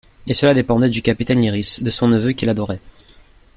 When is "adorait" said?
2.49-2.79